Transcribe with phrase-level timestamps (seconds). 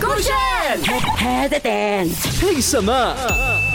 [0.00, 0.32] 勾选
[1.16, 2.08] head 点，
[2.42, 3.14] 为什么？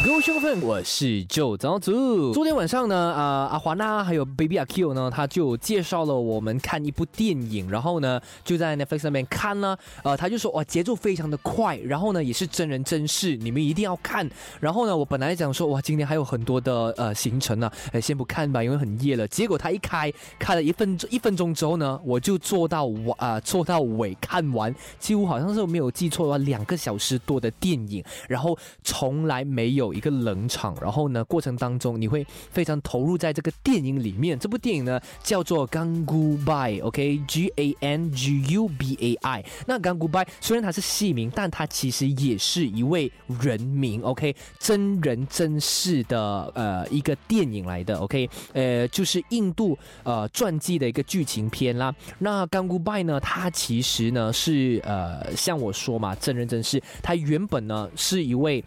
[0.04, 2.34] 各位兄弟，我是旧早祖。
[2.34, 14.30] 昨天晚上呢，啊，阿华娜还有 Baby 阿 Q 呢，他就介绍了我们看一部电影，然后呢，就在 Netflix 上面看呢，呃，他就说哇，节奏非常的快，然后呢，也是真人真事，你们一定要看。
[14.60, 19.28] 然后呢，我本来讲说哇，今天还有很多的呃行程呢，哎，先不看吧，因为很夜了。
[19.28, 29.84] 结果他一开，开了一分钟，一分钟之后呢，我就做到完啊，做到尾看完，几乎好像是没有有记错的话，两个小时多的电影，然后从来没有。
[29.94, 34.40] 一个冷场，然后呢，过程当中你会非常投入在这个电影里面。
[34.40, 39.46] 这部电影呢叫做《Gang Goodbye》，OK，G A N G U B A I。
[39.68, 43.12] 那《Gang Goodbye》虽然它是戏名，但它其实也是一位
[43.42, 51.94] 人名，OK，真人真事的呃一个电影来的，OK，呃，就是印度呃传记的一个剧情片啦。
[52.20, 58.64] 那《Gang Goodbye》呢，它其实呢是呃像我说嘛，真人真事，他原本呢是一位。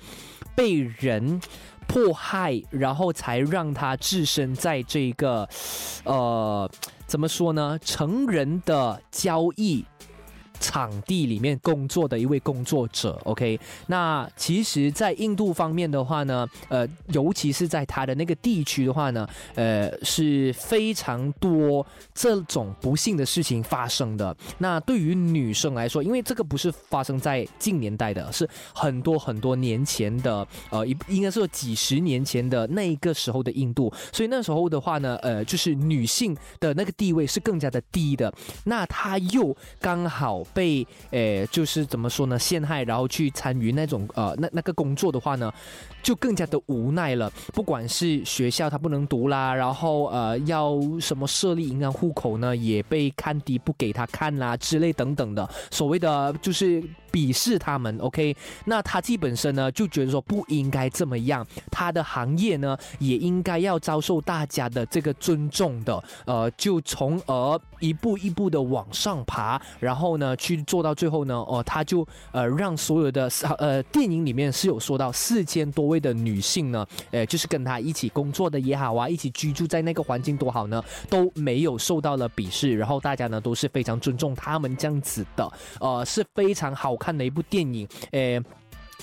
[0.54, 1.38] 被人
[1.86, 5.46] 迫害，然后才让他置身在这个，
[6.04, 6.70] 呃，
[7.06, 7.78] 怎么说呢？
[7.84, 9.84] 成人的交易。
[10.60, 24.34] 场地里面工作的一位工作者，OK，那其实，在印度方面的话呢，呃，尤其是在他的那个地区的话呢，呃，是非常多这种不幸的事情发生的。
[24.58, 38.32] 那对于女生来说，因为这个不是发生在近年代的，是很多很多年前的，呃，应应该是几十年前的那一个时候的印度，所以那时候的话呢，呃，就是女性的那个地位是更加的低的。
[38.64, 40.45] 那她又刚好。
[40.52, 42.38] 被诶，就是怎么说呢？
[42.38, 45.52] 陷害，然后去参与那种呃，那那个工作的话呢，
[46.02, 47.30] 就更加的无奈了。
[47.52, 56.82] 不管是学校他不能读啦，然后呃，要什么设立银行户口呢，也被看低不给他看啦之类等等的，所谓的就是
[57.16, 57.96] 鄙视他们。
[57.98, 58.36] OK，
[58.66, 66.04] 那他自己本身呢就觉得说不应该这么样，他的行业呢也应该要遭受大家的这个尊重的。
[66.26, 70.26] 呃，就从而一步一步的往上爬，然后呢。
[70.36, 88.42] 去做到最后呢，哦，他就呃让所有的呃电影里面是有说到四千多位的女性呢，呃，就是跟他一起工作的也好啊，一起居住在那个环境多好呢，都没有受到了鄙视，然后大家呢都是非常尊重他们这样子的，呃，是非常好看看的一部电影，诶。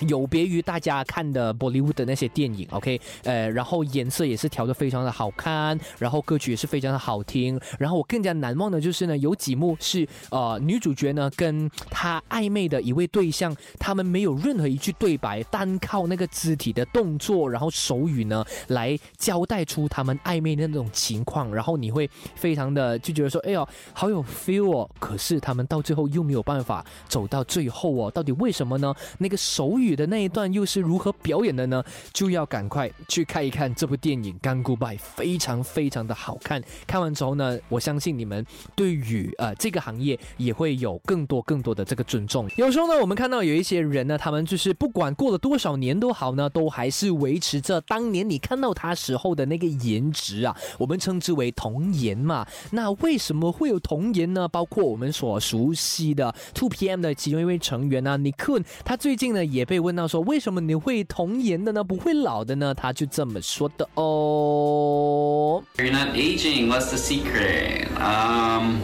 [0.08, 28.92] 有别于大家看的 Bollywood 的那些电影，OK，呃，然后颜色也是调的非常的好看，然后歌曲也是非常的好听，然后我更加难忘的就是呢，有几幕是呃女主角呢跟她暧昧的一位对象，他们没有任何一句对白，单靠那个肢体的动作，然后手语呢来交代出他们暧昧的那种情况，然后你会非常的就觉得说，哎呦，好有 feel 哦，可是他们到最后又没有办法走到最后哦，到底为什么呢？
[29.20, 29.82] 那个手语。
[29.83, 31.83] 雨的那一段又是如何表演的呢？
[32.11, 36.59] 就要赶快去看一看这部电影《干古拜》，非常非常的好看。
[36.88, 38.44] 看完之后呢，我相信你们
[38.75, 42.49] 对于呃这个行业也会有更多更多的这个尊重。
[42.55, 52.47] 有时候呢，我们看到有一些人呢，他们就是不管过了多少年都好呢，都还是维持着当年你看到他时候的那个颜值啊，我们称之为童颜嘛。
[52.71, 54.47] 那为什么会有童颜呢？
[54.47, 59.72] 包括我们所熟悉的 Two PM 的其中一位成员啊 n i k o n 他最近呢也被。
[59.81, 61.82] 问到说为什么你会童颜的呢？
[61.82, 62.75] 不会老的呢？
[62.75, 65.62] 他就这么说的哦。
[65.76, 66.69] You're not aging.
[66.69, 67.88] What's the secret?
[67.97, 68.81] Um,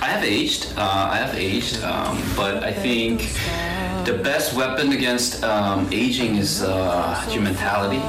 [0.00, 0.72] I have aged.
[0.76, 1.82] Uh, I have aged.
[1.82, 3.28] Um, but I think
[4.04, 8.00] the best weapon against um, aging is uh, your mentality.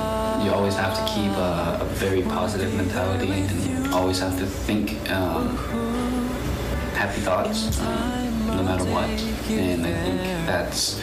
[0.44, 4.46] You always have to keep a, a very positive mentality, and you always have to
[4.46, 5.58] think um,
[6.96, 9.10] happy thoughts, um, no matter what.
[9.50, 11.00] And I think that's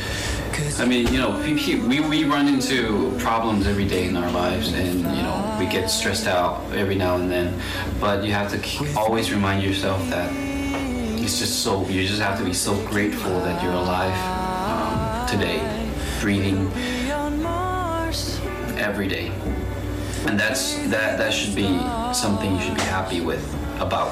[0.56, 5.00] I mean, you know, we, we, run into problems every day in our lives, and
[5.00, 7.60] you know, we get stressed out every now and then.
[8.00, 10.32] But you have to always remind yourself that
[11.24, 14.14] it's just so you just have to be so grateful that you're alive
[14.70, 15.60] um, today,
[16.22, 16.72] breathing
[18.78, 19.32] every day,
[20.28, 21.80] and that's that that should be
[22.14, 23.63] something you should be happy with.
[23.80, 24.10] about。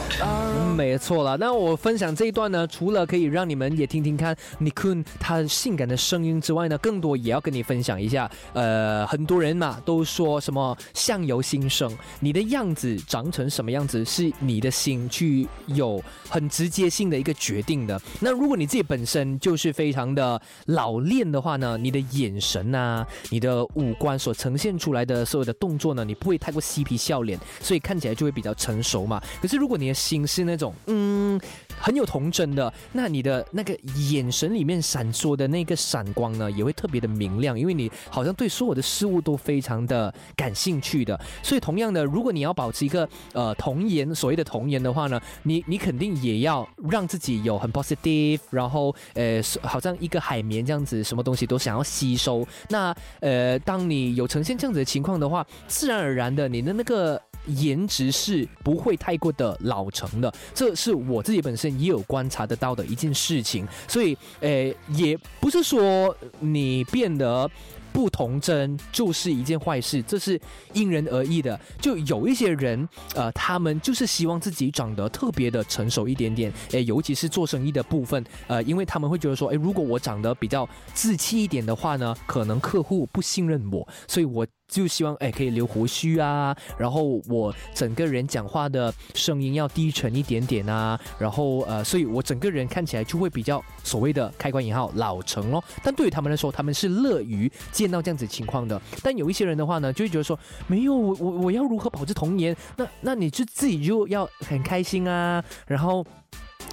[0.76, 8.30] 没错了，那我分享这一段呢，除了可以让你们也听听看 Nikun 他性感的声音之外呢，更多也要跟你分享一下。
[8.54, 18.00] 呃，很多人嘛都说什么相由心生，你的样子长成什么样子，是你的心去有很直接性的一个决定的。
[18.20, 29.22] 那如果你自己本身就是非常的老练的话呢，你的眼神啊，你的五官所呈现出来的所有的动作呢，你不会太过嬉皮笑脸，所以看起来就会比较成熟嘛。
[29.42, 31.40] 可是如果你的心是那种嗯
[31.78, 33.76] 很有童真的，那你的那个
[34.10, 41.20] 眼神里面闪烁的那个闪光呢，也会特别的明亮，因为你好像对所有的事物都非常的感兴趣的。
[41.44, 52.48] 所以同样的，如果你要保持一个呃童颜，所谓的童颜的话呢，你你肯定也要让自己有很 positive，然后呃好像一个海绵这样子，什么东西都想要吸收。
[52.70, 57.20] 那呃，当你有呈现这样子的情况的话，自然而然的你的那个。
[57.48, 67.50] 颜值是不会太过的老成的，这是我自己本身也有观察得到的一件事情，所以，呃，也不是说你变得。
[67.94, 70.40] 不童真就是一件坏事，这是
[70.72, 71.60] 因人而异的。
[71.82, 95.62] 就有一些人，呃，他们就是希望自己长得特别的成熟一点点，诶，尤其是做生意的部分，呃，因为他们会觉得说，诶，如果我长得比较自气一点的话呢，可能客户不信任我，所以我就希望，诶，可以留胡须啊，然后我整个人讲话的声音要低沉一点点啊，然后呃，所以我整个人看起来就会比较所谓的开关引号老成咯。
[95.84, 97.52] 但对于他们来说，他们是乐于。
[97.72, 102.56] 见到这样子情况的，但有一些人的话呢，就会觉得说，没有我我我要如何保持童颜？
[102.78, 106.06] 那那你就自己就要很开心啊，然后。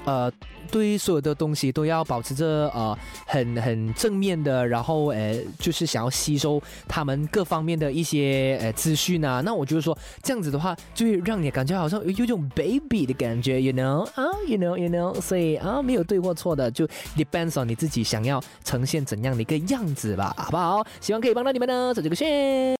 [0.04, 0.32] 呃，
[0.70, 2.96] 对于所有的东西都要保持着呃
[3.26, 9.40] 很很正面的，然后呃就是想要吸收他们各方面的一些呃资讯啊。
[9.44, 16.86] 那我觉得说这样子的话，就会让你感觉好像有种 baby 的感觉，you know 啊，you know，you know，所以啊没有对或错的，就
[17.16, 20.86] depends on 你自己想要呈现怎样的一个样子吧，好不好？
[21.00, 22.76] 希望可以帮到你们呢，走这个线。